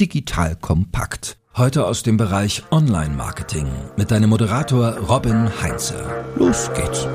[0.00, 1.38] Digital Kompakt.
[1.56, 6.24] Heute aus dem Bereich Online-Marketing mit deinem Moderator Robin Heinze.
[6.36, 7.08] Los geht's.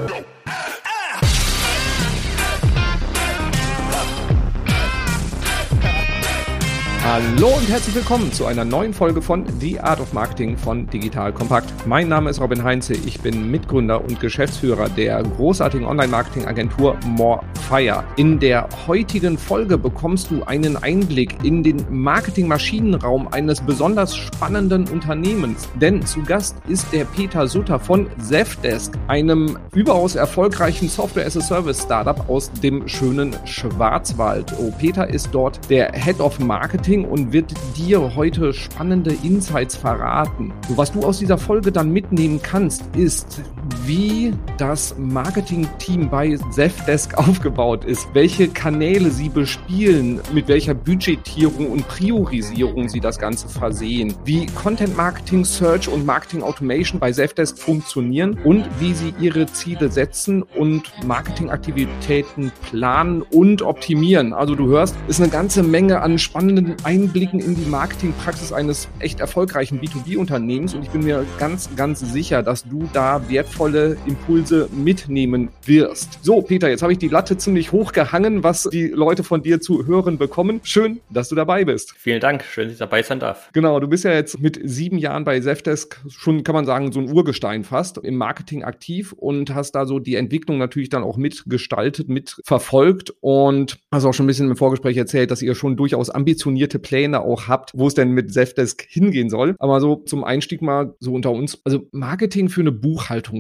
[7.06, 11.34] Hallo und herzlich willkommen zu einer neuen Folge von The Art of Marketing von Digital
[11.34, 11.86] Kompakt.
[11.86, 18.06] Mein Name ist Robin Heinze, ich bin Mitgründer und Geschäftsführer der großartigen Online-Marketing-Agentur Morefire.
[18.16, 25.68] In der heutigen Folge bekommst du einen Einblick in den Marketing-Maschinenraum eines besonders spannenden Unternehmens.
[25.82, 32.88] Denn zu Gast ist der Peter Sutter von Zefdesk, einem überaus erfolgreichen Software-as-a-Service-Startup aus dem
[32.88, 34.54] schönen Schwarzwald.
[34.58, 39.76] Oh, Peter ist dort der Head of Marketing Marketing und wird dir heute spannende Insights
[39.76, 40.54] verraten.
[40.70, 43.42] was du aus dieser Folge dann mitnehmen kannst, ist,
[43.86, 51.88] wie das Marketing-Team bei Zefdesk aufgebaut ist, welche Kanäle sie bespielen, mit welcher Budgetierung und
[51.88, 58.38] Priorisierung sie das Ganze versehen, wie Content Marketing, Search und Marketing Automation bei Zefdesk funktionieren
[58.44, 64.34] und wie sie ihre Ziele setzen und Marketingaktivitäten planen und optimieren.
[64.34, 69.20] Also du hörst, ist eine ganze Menge an spannenden Einblicken in die Marketingpraxis eines echt
[69.20, 75.50] erfolgreichen B2B-Unternehmens und ich bin mir ganz, ganz sicher, dass du da wertvolle Impulse mitnehmen
[75.66, 76.20] wirst.
[76.24, 79.62] So, Peter, jetzt habe ich die Latte ziemlich hoch gehangen, was die Leute von dir
[79.62, 80.60] zu hören bekommen.
[80.64, 81.94] Schön, dass du dabei bist.
[81.98, 83.50] Vielen Dank, schön, dass ich dabei sein darf.
[83.54, 87.00] Genau, du bist ja jetzt mit sieben Jahren bei Zefdesk schon, kann man sagen, so
[87.00, 91.18] ein Urgestein fast im Marketing aktiv und hast da so die Entwicklung natürlich dann auch
[91.18, 96.10] mitgestaltet, mitverfolgt und hast auch schon ein bisschen im Vorgespräch erzählt, dass ihr schon durchaus
[96.10, 99.56] ambitioniert konkrete Pläne auch habt, wo es denn mit Zefdesk hingehen soll.
[99.60, 101.60] Aber so zum Einstieg mal so unter uns.
[101.64, 102.72] Also Marketing für eine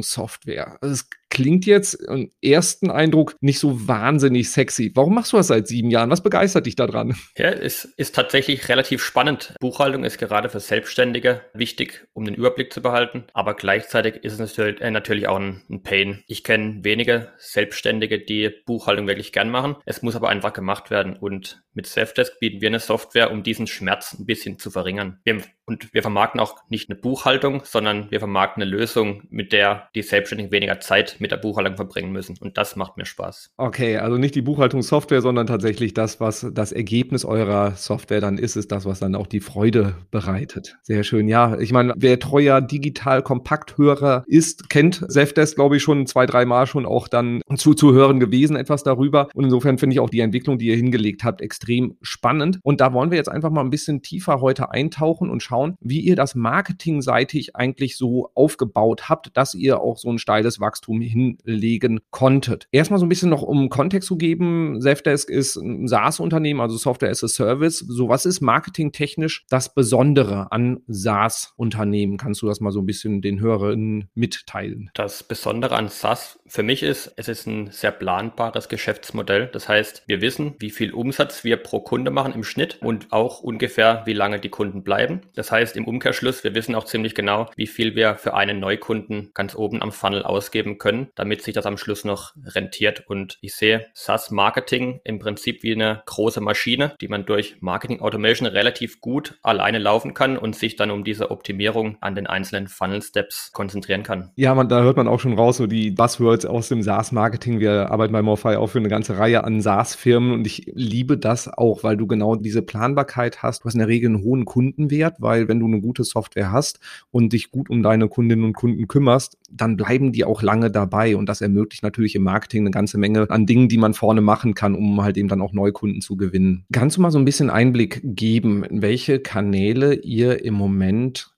[0.03, 0.77] Buchhaltungssoftware.
[0.81, 4.91] Also es klingt jetzt im ersten Eindruck nicht so wahnsinnig sexy.
[4.93, 6.11] Warum machst du das seit sieben Jahren?
[6.11, 7.15] Was begeistert dich daran?
[7.35, 9.55] Ja, es ist tatsächlich relativ spannend.
[9.59, 13.23] Buchhaltung ist gerade für Selbstständige wichtig, um den Überblick zu behalten.
[13.33, 16.23] Aber gleichzeitig ist es natürlich äh, auch ein Pain.
[16.27, 19.75] Ich kenne wenige Selbstständige, die Buchhaltung wirklich gern machen.
[19.87, 21.15] Es muss aber einfach gemacht werden.
[21.15, 25.19] Und mit Safdesk bieten wir eine Software, um diesen Schmerz ein bisschen zu verringern.
[25.23, 29.89] Wir, und wir vermarkten auch nicht eine Buchhaltung, sondern wir vermarkten eine Lösung, mit der
[29.95, 32.37] die Selbstständigen weniger Zeit mit der Buchhaltung verbringen müssen.
[32.39, 33.53] Und das macht mir Spaß.
[33.57, 38.57] Okay, also nicht die Buchhaltungssoftware, sondern tatsächlich das, was das Ergebnis eurer Software dann ist,
[38.57, 40.77] ist das, was dann auch die Freude bereitet.
[40.83, 41.29] Sehr schön.
[41.29, 46.43] Ja, ich meine, wer treuer digital Kompakthörer ist, kennt Zefdesk, glaube ich, schon zwei, drei
[46.45, 49.29] Mal schon auch dann zuzuhören gewesen, etwas darüber.
[49.33, 52.59] Und insofern finde ich auch die Entwicklung, die ihr hingelegt habt, extrem spannend.
[52.63, 56.01] Und da wollen wir jetzt einfach mal ein bisschen tiefer heute eintauchen und schauen, wie
[56.01, 61.99] ihr das marketingseitig eigentlich so aufgebaut habt, dass ihr auch so ein steiles Wachstum hinlegen
[62.11, 62.67] konntet.
[62.71, 64.81] Erstmal so ein bisschen noch um Kontext zu geben.
[64.81, 67.79] Zefdesk ist ein SaaS-Unternehmen, also Software as a Service.
[67.79, 72.17] So, was ist marketingtechnisch das Besondere an SaaS-Unternehmen?
[72.17, 74.89] Kannst du das mal so ein bisschen den Hörern mitteilen?
[74.93, 79.49] Das Besondere an SaaS für mich ist, es ist ein sehr planbares Geschäftsmodell.
[79.53, 83.41] Das heißt, wir wissen, wie viel Umsatz wir pro Kunde machen im Schnitt und auch
[83.41, 85.21] ungefähr, wie lange die Kunden bleiben.
[85.35, 89.31] Das heißt, im Umkehrschluss, wir wissen auch ziemlich genau, wie viel wir für einen Neukunden
[89.33, 93.03] ganz oben am Funnel ausgeben können damit sich das am Schluss noch rentiert.
[93.07, 98.47] Und ich sehe SaaS-Marketing im Prinzip wie eine große Maschine, die man durch Marketing Automation
[98.47, 103.51] relativ gut alleine laufen kann und sich dann um diese Optimierung an den einzelnen Funnel-Steps
[103.53, 104.31] konzentrieren kann.
[104.35, 107.59] Ja, man, da hört man auch schon raus, so die Buzzwords aus dem SaaS-Marketing.
[107.59, 111.47] Wir arbeiten bei Morphy auch für eine ganze Reihe an SaaS-Firmen und ich liebe das
[111.47, 113.63] auch, weil du genau diese Planbarkeit hast.
[113.63, 116.79] Du hast in der Regel einen hohen Kundenwert, weil wenn du eine gute Software hast
[117.11, 121.15] und dich gut um deine Kundinnen und Kunden kümmerst, dann bleiben die auch lange dabei
[121.15, 124.53] und das ermöglicht natürlich im Marketing eine ganze Menge an Dingen, die man vorne machen
[124.53, 126.65] kann, um halt eben dann auch Neukunden zu gewinnen.
[126.71, 131.32] Kannst du mal so ein bisschen Einblick geben, in welche Kanäle ihr im Moment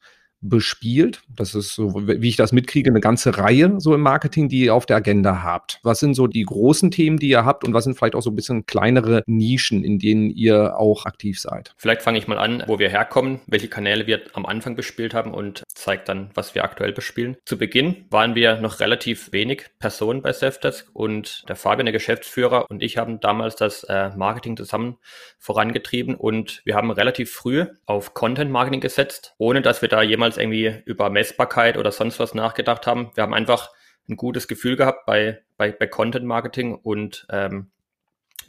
[0.49, 1.21] bespielt.
[1.35, 4.73] Das ist so, wie ich das mitkriege, eine ganze Reihe so im Marketing, die ihr
[4.73, 5.79] auf der Agenda habt.
[5.83, 8.29] Was sind so die großen Themen, die ihr habt und was sind vielleicht auch so
[8.29, 11.73] ein bisschen kleinere Nischen, in denen ihr auch aktiv seid?
[11.77, 15.33] Vielleicht fange ich mal an, wo wir herkommen, welche Kanäle wir am Anfang bespielt haben
[15.33, 17.37] und zeige dann, was wir aktuell bespielen.
[17.45, 22.65] Zu Beginn waren wir noch relativ wenig Personen bei Safdesk und der Fabian, der Geschäftsführer
[22.69, 24.97] und ich haben damals das äh, Marketing zusammen
[25.37, 30.34] vorangetrieben und wir haben relativ früh auf Content Marketing gesetzt, ohne dass wir da jemals
[30.35, 33.11] jemals irgendwie über Messbarkeit oder sonst was nachgedacht haben.
[33.15, 33.71] Wir haben einfach
[34.09, 37.71] ein gutes Gefühl gehabt bei, bei, bei Content Marketing und ähm,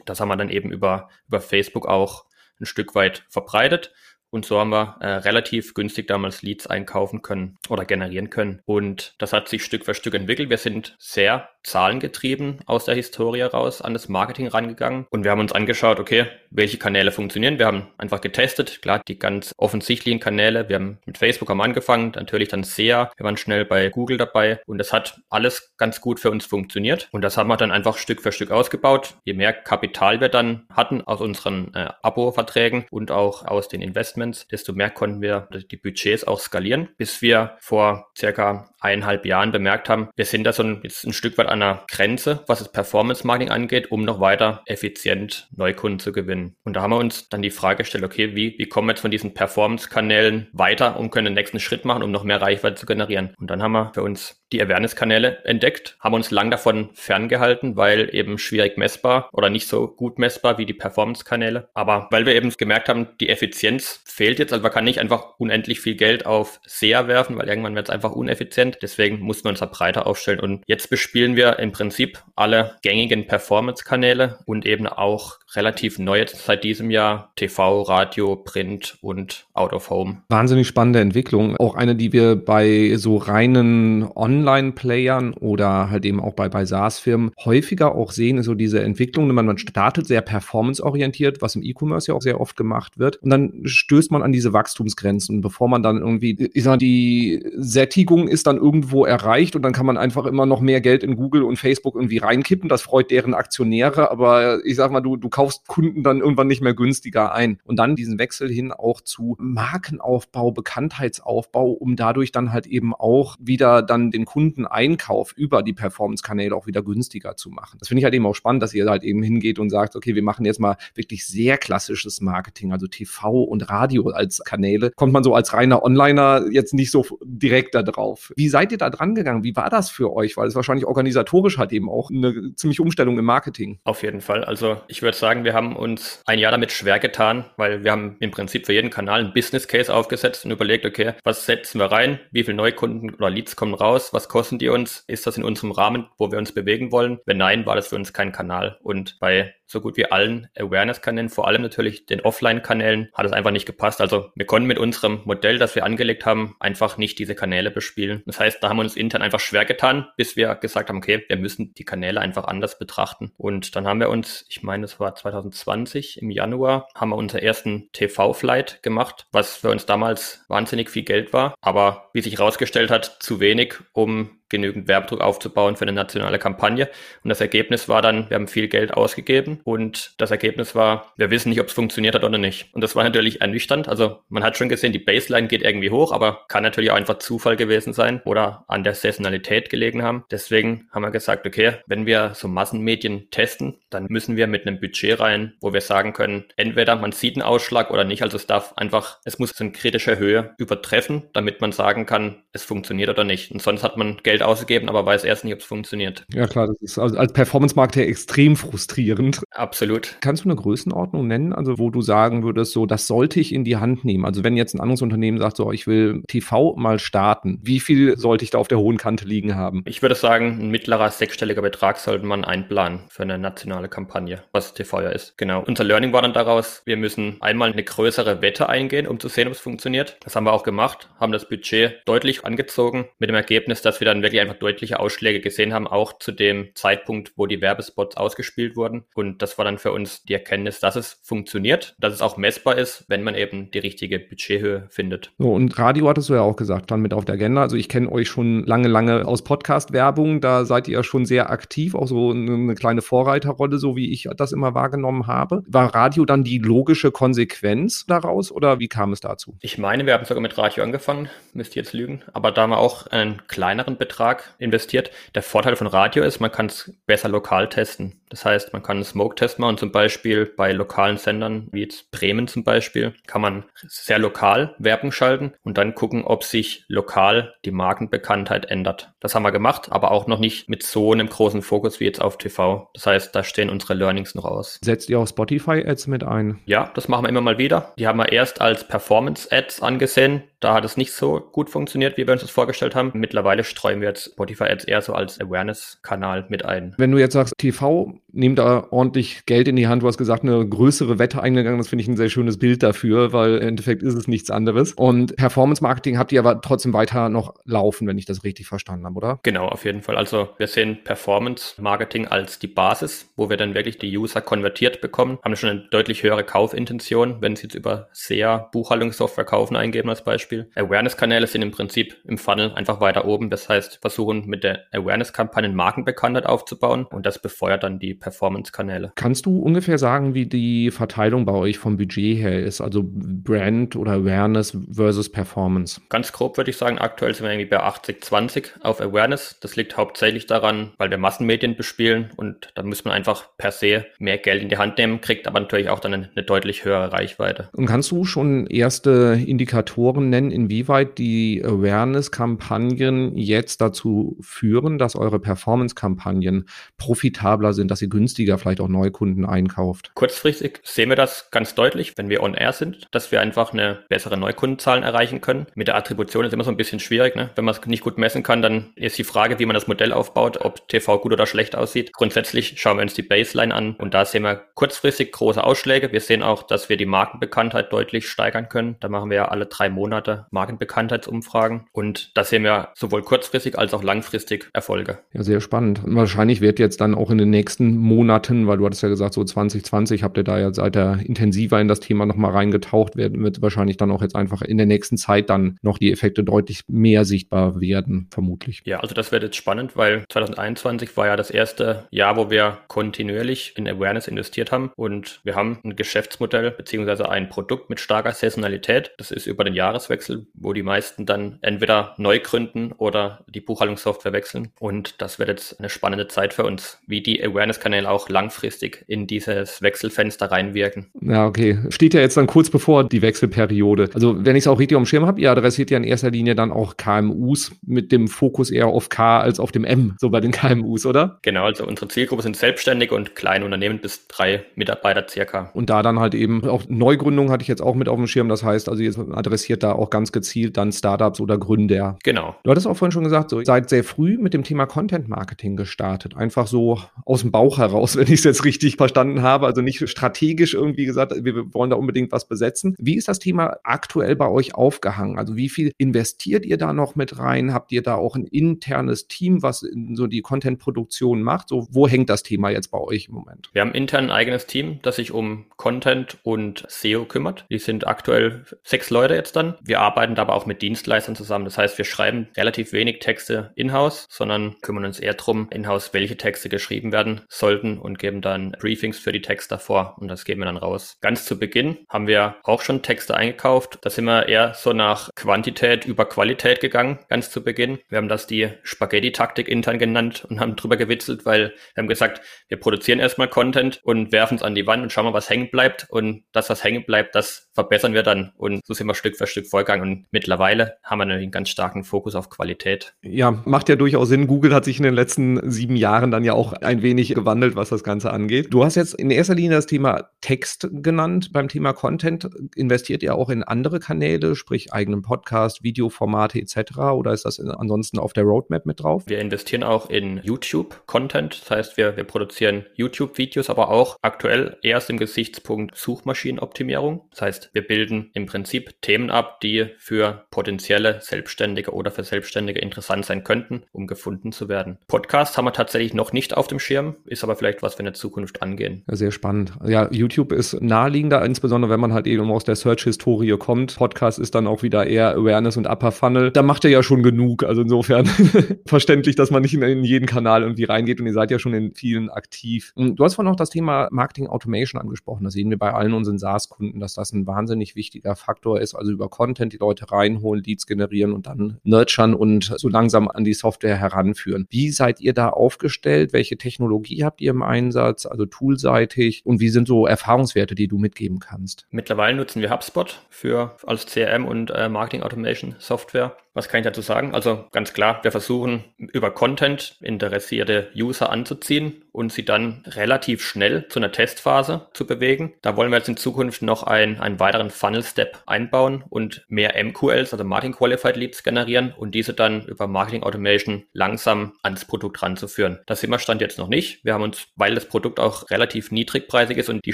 [0.05, 2.25] das haben wir dann eben über, über Facebook auch
[2.59, 3.93] ein Stück weit verbreitet.
[4.29, 8.61] Und so haben wir äh, relativ günstig damals Leads einkaufen können oder generieren können.
[8.65, 10.49] Und das hat sich Stück für Stück entwickelt.
[10.49, 15.41] Wir sind sehr zahlengetrieben aus der Historie raus an das Marketing rangegangen und wir haben
[15.41, 17.59] uns angeschaut, okay, welche Kanäle funktionieren.
[17.59, 20.69] Wir haben einfach getestet, klar, die ganz offensichtlichen Kanäle.
[20.69, 24.61] Wir haben mit Facebook am angefangen, natürlich dann SEA, wir waren schnell bei Google dabei
[24.65, 27.97] und das hat alles ganz gut für uns funktioniert und das haben wir dann einfach
[27.97, 29.15] Stück für Stück ausgebaut.
[29.25, 34.47] Je mehr Kapital wir dann hatten aus unseren äh, Abo-Verträgen und auch aus den Investments,
[34.47, 39.89] desto mehr konnten wir die Budgets auch skalieren, bis wir vor circa eineinhalb Jahren bemerkt
[39.89, 42.71] haben, wir sind da so ein, jetzt ein Stück weit an einer Grenze, was das
[42.71, 46.55] Performance-Marketing angeht, um noch weiter effizient Neukunden zu gewinnen.
[46.63, 49.01] Und da haben wir uns dann die Frage gestellt, okay, wie, wie kommen wir jetzt
[49.01, 52.85] von diesen Performance-Kanälen weiter und können den nächsten Schritt machen, um noch mehr Reichweite zu
[52.85, 53.33] generieren?
[53.37, 58.13] Und dann haben wir für uns die Awareness-Kanäle entdeckt, haben uns lang davon ferngehalten, weil
[58.15, 61.69] eben schwierig messbar oder nicht so gut messbar wie die Performance-Kanäle.
[61.73, 65.37] Aber weil wir eben gemerkt haben, die Effizienz fehlt jetzt, also man kann nicht einfach
[65.37, 68.77] unendlich viel Geld auf SEA werfen, weil irgendwann wird es einfach uneffizient.
[68.81, 70.39] Deswegen mussten wir uns da breiter aufstellen.
[70.39, 76.63] Und jetzt bespielen wir im Prinzip alle gängigen Performance-Kanäle und eben auch relativ neu seit
[76.63, 80.21] diesem Jahr TV, Radio, Print und Out of Home.
[80.29, 81.55] Wahnsinnig spannende Entwicklung.
[81.57, 87.31] Auch eine, die wir bei so reinen Online-Playern oder halt eben auch bei, bei SaaS-Firmen
[87.43, 89.27] häufiger auch sehen, ist so diese Entwicklung.
[89.33, 93.17] Man, man startet sehr performance-orientiert, was im E-Commerce ja auch sehr oft gemacht wird.
[93.17, 98.27] Und dann stößt man an diese Wachstumsgrenzen, bevor man dann irgendwie, ich sag, die Sättigung
[98.27, 101.26] ist dann irgendwo erreicht und dann kann man einfach immer noch mehr Geld in Google
[101.29, 102.69] und Facebook irgendwie reinkippen.
[102.69, 106.61] Das freut deren Aktionäre, aber ich sag mal, du, du kaufst Kunden dann irgendwann nicht
[106.61, 107.59] mehr günstiger ein.
[107.63, 113.35] Und dann diesen Wechsel hin auch zu Markenaufbau, Bekanntheitsaufbau, um dadurch dann halt eben auch
[113.39, 117.77] wieder dann den Kundeneinkauf über die Performance-Kanäle auch wieder günstiger zu machen.
[117.79, 120.15] Das finde ich halt eben auch spannend, dass ihr halt eben hingeht und sagt, okay,
[120.15, 124.91] wir machen jetzt mal wirklich sehr klassisches Marketing, also TV und Radio als Kanäle.
[124.95, 128.31] Kommt man so als reiner Onliner jetzt nicht so direkt da drauf.
[128.35, 129.43] Wie seid ihr da dran gegangen?
[129.43, 130.37] Wie war das für euch?
[130.37, 131.16] Weil es wahrscheinlich organisatorisch
[131.57, 133.79] hat eben auch eine ziemliche Umstellung im Marketing.
[133.83, 134.43] Auf jeden Fall.
[134.43, 138.17] Also ich würde sagen, wir haben uns ein Jahr damit schwer getan, weil wir haben
[138.19, 141.91] im Prinzip für jeden Kanal ein Business Case aufgesetzt und überlegt, okay, was setzen wir
[141.91, 142.19] rein?
[142.31, 144.13] Wie viele Neukunden oder Leads kommen raus?
[144.13, 145.03] Was kosten die uns?
[145.07, 147.19] Ist das in unserem Rahmen, wo wir uns bewegen wollen?
[147.25, 148.77] Wenn nein, war das für uns kein Kanal.
[148.81, 153.51] Und bei so gut wie allen Awareness-Kanälen, vor allem natürlich den Offline-Kanälen, hat es einfach
[153.51, 154.01] nicht gepasst.
[154.01, 158.23] Also wir konnten mit unserem Modell, das wir angelegt haben, einfach nicht diese Kanäle bespielen.
[158.25, 161.23] Das heißt, da haben wir uns intern einfach schwer getan, bis wir gesagt haben, okay,
[161.27, 163.31] wir müssen die Kanäle einfach anders betrachten.
[163.37, 167.41] Und dann haben wir uns, ich meine, es war 2020 im Januar, haben wir unseren
[167.41, 172.89] ersten TV-Flight gemacht, was für uns damals wahnsinnig viel Geld war, aber wie sich herausgestellt
[172.89, 176.89] hat, zu wenig, um genügend Werbedruck aufzubauen für eine nationale Kampagne.
[177.23, 181.29] Und das Ergebnis war dann, wir haben viel Geld ausgegeben und das Ergebnis war, wir
[181.31, 182.73] wissen nicht, ob es funktioniert hat oder nicht.
[182.73, 183.87] Und das war natürlich ernüchternd.
[183.87, 187.19] Also man hat schon gesehen, die Baseline geht irgendwie hoch, aber kann natürlich auch einfach
[187.19, 190.25] Zufall gewesen sein oder an der Saisonalität gelegen haben.
[190.31, 194.79] Deswegen haben wir gesagt, okay, wenn wir so Massenmedien testen, dann müssen wir mit einem
[194.79, 198.23] Budget rein, wo wir sagen können, entweder man sieht einen Ausschlag oder nicht.
[198.23, 202.63] Also es darf einfach, es muss in kritischer Höhe übertreffen, damit man sagen kann, es
[202.63, 203.51] funktioniert oder nicht.
[203.51, 206.25] Und sonst hat man Geld Geld ausgegeben, aber weiß erst nicht, ob es funktioniert.
[206.31, 209.41] Ja klar, das ist also als Performance-Marketer extrem frustrierend.
[209.51, 210.17] Absolut.
[210.21, 213.63] Kannst du eine Größenordnung nennen, also wo du sagen würdest, so das sollte ich in
[213.63, 214.25] die Hand nehmen?
[214.25, 218.17] Also wenn jetzt ein anderes Unternehmen sagt, so ich will TV mal starten, wie viel
[218.17, 219.81] sollte ich da auf der hohen Kante liegen haben?
[219.85, 224.73] Ich würde sagen, ein mittlerer sechsstelliger Betrag sollte man einplanen für eine nationale Kampagne, was
[224.75, 225.35] TV ja ist.
[225.37, 225.63] Genau.
[225.65, 229.47] Unser Learning war dann daraus, wir müssen einmal eine größere Wette eingehen, um zu sehen,
[229.47, 230.17] ob es funktioniert.
[230.23, 234.05] Das haben wir auch gemacht, haben das Budget deutlich angezogen, mit dem Ergebnis, dass wir
[234.05, 238.75] dann wirklich einfach deutliche Ausschläge gesehen haben, auch zu dem Zeitpunkt, wo die Werbespots ausgespielt
[238.75, 239.05] wurden.
[239.15, 242.77] Und das war dann für uns die Erkenntnis, dass es funktioniert, dass es auch messbar
[242.77, 245.31] ist, wenn man eben die richtige Budgethöhe findet.
[245.37, 247.61] So, und Radio hattest du ja auch gesagt, dann mit auf der Agenda.
[247.61, 250.41] Also ich kenne euch schon lange, lange aus Podcast-Werbung.
[250.41, 254.27] Da seid ihr ja schon sehr aktiv, auch so eine kleine Vorreiterrolle, so wie ich
[254.35, 255.63] das immer wahrgenommen habe.
[255.67, 259.55] War Radio dann die logische Konsequenz daraus oder wie kam es dazu?
[259.61, 262.71] Ich meine, wir haben sogar mit Radio angefangen, müsst ihr jetzt lügen, aber da haben
[262.71, 265.11] wir auch einen kleineren Betrag Betrag investiert.
[265.35, 268.19] Der Vorteil von Radio ist, man kann es besser lokal testen.
[268.29, 272.47] Das heißt, man kann einen Smoke-Test machen, zum Beispiel bei lokalen Sendern, wie jetzt Bremen
[272.47, 277.71] zum Beispiel, kann man sehr lokal Werbung schalten und dann gucken, ob sich lokal die
[277.71, 279.13] Markenbekanntheit ändert.
[279.19, 282.21] Das haben wir gemacht, aber auch noch nicht mit so einem großen Fokus wie jetzt
[282.21, 282.89] auf TV.
[282.93, 284.79] Das heißt, da stehen unsere Learnings noch aus.
[284.83, 286.59] Setzt ihr auch Spotify-Ads mit ein?
[286.65, 287.93] Ja, das machen wir immer mal wieder.
[287.97, 290.43] Die haben wir erst als Performance-Ads angesehen.
[290.59, 293.11] Da hat es nicht so gut funktioniert, wie wir uns das vorgestellt haben.
[293.13, 296.95] Mittlerweile streuen wir jetzt Spotify Ads eher so als Awareness-Kanal mit ein.
[296.97, 300.03] Wenn du jetzt sagst, TV nehmt da ordentlich Geld in die Hand.
[300.03, 301.77] Du hast gesagt, eine größere Wette eingegangen.
[301.77, 304.93] Das finde ich ein sehr schönes Bild dafür, weil im Endeffekt ist es nichts anderes.
[304.93, 309.05] Und Performance Marketing habt ihr aber trotzdem weiter noch laufen, wenn ich das richtig verstanden
[309.05, 309.39] habe, oder?
[309.43, 310.17] Genau, auf jeden Fall.
[310.17, 315.01] Also wir sehen Performance Marketing als die Basis, wo wir dann wirklich die User konvertiert
[315.01, 320.09] bekommen, haben schon eine deutlich höhere Kaufintention, wenn sie jetzt über SEA Buchhaltungssoftware kaufen eingeben
[320.09, 320.69] als Beispiel.
[320.75, 323.49] Awareness-Kanäle sind im Prinzip im Funnel einfach weiter oben.
[323.49, 329.13] Das heißt, versuchen mit der Awareness-Kampagnen Markenbekanntheit aufzubauen und das befeuert dann die Performance-Kanäle.
[329.15, 332.81] Kannst du ungefähr sagen, wie die Verteilung bei euch vom Budget her ist?
[332.81, 336.01] Also Brand oder Awareness versus Performance?
[336.09, 339.57] Ganz grob würde ich sagen, aktuell sind wir irgendwie bei 80-20 auf Awareness.
[339.61, 344.05] Das liegt hauptsächlich daran, weil wir Massenmedien bespielen und da muss man einfach per se
[344.19, 347.13] mehr Geld in die Hand nehmen, kriegt aber natürlich auch dann eine, eine deutlich höhere
[347.13, 347.69] Reichweite.
[347.73, 355.39] Und kannst du schon erste Indikatoren nennen, inwieweit die Awareness-Kampagnen jetzt dazu führen, dass eure
[355.39, 356.65] Performance-Kampagnen
[356.97, 360.11] profitabler sind, dass ihr günstiger vielleicht auch Neukunden einkauft?
[360.13, 363.99] Kurzfristig sehen wir das ganz deutlich, wenn wir on air sind, dass wir einfach eine
[364.09, 365.67] bessere Neukundenzahlen erreichen können.
[365.75, 367.35] Mit der Attribution ist immer so ein bisschen schwierig.
[367.35, 367.49] Ne?
[367.55, 370.13] Wenn man es nicht gut messen kann, dann ist die Frage, wie man das Modell
[370.13, 372.13] aufbaut, ob TV gut oder schlecht aussieht.
[372.13, 376.11] Grundsätzlich schauen wir uns die Baseline an und da sehen wir kurzfristig große Ausschläge.
[376.11, 378.95] Wir sehen auch, dass wir die Markenbekanntheit deutlich steigern können.
[378.99, 383.93] Da machen wir ja alle drei Monate Markenbekanntheitsumfragen und da sehen wir sowohl kurzfristig als
[383.93, 385.19] auch langfristig Erfolge.
[385.33, 386.01] Ja, sehr spannend.
[386.05, 389.43] Wahrscheinlich wird jetzt dann auch in den nächsten Monaten, weil du hattest ja gesagt, so
[389.43, 393.61] 2020 habt ihr da ja seit der intensiver in das Thema nochmal reingetaucht, werden wird
[393.61, 397.25] wahrscheinlich dann auch jetzt einfach in der nächsten Zeit dann noch die Effekte deutlich mehr
[397.25, 398.81] sichtbar werden, vermutlich.
[398.85, 402.77] Ja, also das wird jetzt spannend, weil 2021 war ja das erste Jahr, wo wir
[402.87, 408.31] kontinuierlich in Awareness investiert haben und wir haben ein Geschäftsmodell beziehungsweise ein Produkt mit starker
[408.31, 409.11] Saisonalität.
[409.17, 414.33] Das ist über den Jahreswechsel, wo die meisten dann entweder neu gründen oder die Buchhaltungssoftware
[414.33, 417.39] wechseln und das wird jetzt eine spannende Zeit für uns, wie die
[417.87, 421.07] Awareness-Kanäle auch langfristig in dieses Wechselfenster reinwirken.
[421.21, 421.79] Ja, okay.
[421.89, 424.09] Steht ja jetzt dann kurz bevor die Wechselperiode.
[424.13, 426.55] Also wenn ich es auch richtig am Schirm habe, ihr adressiert ja in erster Linie
[426.55, 430.39] dann auch KMUs mit dem Fokus eher auf K als auf dem M, so bei
[430.39, 431.39] den KMUs, oder?
[431.41, 435.71] Genau, also unsere Zielgruppe sind Selbstständige und kleine Unternehmen bis drei Mitarbeiter circa.
[435.73, 438.49] Und da dann halt eben auch Neugründung hatte ich jetzt auch mit auf dem Schirm.
[438.49, 442.17] Das heißt, also ihr adressiert da auch ganz gezielt dann Startups oder Gründer.
[442.23, 442.55] Genau.
[442.63, 445.27] Du hattest auch vorhin schon gesagt, so, ihr seid sehr früh mit dem Thema Content
[445.27, 446.35] Marketing gestartet.
[446.35, 449.65] Einfach so aus dem Bauch heraus, wenn ich es jetzt richtig verstanden habe.
[449.65, 452.95] Also nicht strategisch irgendwie gesagt, wir wollen da unbedingt was besetzen.
[452.97, 455.37] Wie ist das Thema aktuell bei euch aufgehangen?
[455.37, 457.73] Also wie viel investiert ihr da noch mit rein?
[457.73, 461.69] Habt ihr da auch ein internes Team, was so die Content-Produktion macht?
[461.69, 463.69] So, wo hängt das Thema jetzt bei euch im Moment?
[463.73, 467.65] Wir haben intern ein eigenes Team, das sich um Content und SEO kümmert.
[467.69, 469.75] Die sind aktuell sechs Leute jetzt dann.
[469.83, 471.65] Wir arbeiten da aber auch mit Dienstleistern zusammen.
[471.65, 476.37] Das heißt, wir schreiben relativ wenig Texte in-house, sondern kümmern uns eher darum, in-house, welche
[476.37, 480.61] Texte geschrieben werden sollten und geben dann Briefings für die Texte davor und das geben
[480.61, 481.17] wir dann raus.
[481.19, 483.99] Ganz zu Beginn haben wir auch schon Texte eingekauft.
[484.01, 487.99] Da sind wir eher so nach Quantität über Qualität gegangen, ganz zu Beginn.
[488.07, 492.41] Wir haben das die Spaghetti-Taktik intern genannt und haben drüber gewitzelt, weil wir haben gesagt,
[492.69, 495.69] wir produzieren erstmal Content und werfen es an die Wand und schauen mal, was hängen
[495.69, 496.07] bleibt.
[496.09, 498.53] Und das, was hängen bleibt, das verbessern wir dann.
[498.55, 500.03] Und so sind wir Stück für Stück vorgegangen.
[500.07, 503.13] Und mittlerweile haben wir einen ganz starken Fokus auf Qualität.
[503.21, 504.47] Ja, macht ja durchaus Sinn.
[504.47, 507.89] Google hat sich in den letzten sieben Jahren dann ja auch ein wenig gewandelt, was
[507.89, 508.67] das Ganze angeht.
[508.71, 511.51] Du hast jetzt in erster Linie das Thema Text genannt.
[511.51, 516.97] Beim Thema Content investiert ihr auch in andere Kanäle, sprich eigenen Podcast, Videoformate etc.
[517.13, 519.23] Oder ist das ansonsten auf der Roadmap mit drauf?
[519.27, 521.61] Wir investieren auch in YouTube-Content.
[521.61, 527.27] Das heißt, wir, wir produzieren YouTube-Videos, aber auch aktuell erst im Gesichtspunkt Suchmaschinenoptimierung.
[527.31, 532.79] Das heißt, wir bilden im Prinzip Themen ab, die für potenzielle Selbstständige oder für Selbstständige
[532.79, 534.99] interessant sein könnten, um gefunden zu werden.
[535.07, 538.05] Podcast haben wir tatsächlich noch nicht auf dem Schirm, ist aber vielleicht was wir in
[538.05, 539.03] der Zukunft angehen.
[539.07, 539.73] Sehr spannend.
[539.85, 543.95] Ja, YouTube ist naheliegender, insbesondere wenn man halt eben aus der Search-Historie kommt.
[543.95, 546.51] Podcast ist dann auch wieder eher Awareness und Upper Funnel.
[546.51, 547.63] Da macht er ja schon genug.
[547.63, 548.25] Also insofern
[548.85, 551.73] verständlich, dass man nicht in, in, jeden Kanal irgendwie reingeht und ihr seid ja schon
[551.73, 552.93] in vielen aktiv.
[552.95, 555.45] Du hast vorhin noch das Thema Marketing Automation angesprochen.
[555.45, 558.93] Da sehen wir bei allen unseren SaaS-Kunden, dass das ein wahnsinnig wichtiger Faktor ist.
[558.93, 563.43] Also über Content die Leute reinholen, Leads generieren und dann nurturen und so langsam an
[563.43, 564.67] die Software heranführen.
[564.69, 566.33] Wie seid ihr da aufgestellt?
[566.33, 568.25] Welche Technologie habt ihr im Einsatz?
[568.25, 569.41] Also toolseitig?
[569.45, 571.85] Und wie sind so Erfahrungswerte, die du mitgeben kannst?
[571.91, 576.85] Mittlerweile nutzen wir HubSpot für als CRM und äh, Marketing Automation Software Was kann ich
[576.85, 577.35] dazu sagen?
[577.35, 583.87] Also ganz klar, wir versuchen über Content interessierte User anzuziehen und sie dann relativ schnell
[583.89, 585.53] zu einer Testphase zu bewegen.
[585.61, 590.33] Da wollen wir jetzt in Zukunft noch ein, einen weiteren Funnel-Step einbauen und mehr MQLs,
[590.33, 595.77] also Marketing Qualified Leads generieren und diese dann über Marketing Automation langsam ans Produkt ranzuführen.
[595.85, 597.05] Das sind wir Stand jetzt noch nicht.
[597.05, 599.93] Wir haben uns, weil das Produkt auch relativ niedrigpreisig ist und die